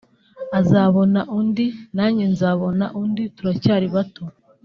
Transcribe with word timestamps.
azabona 0.59 1.19
undi 1.37 1.65
nanjye 1.95 2.25
nzabona 2.33 2.85
undi 3.01 3.23
turacyari 3.35 3.87
bato” 3.95 4.23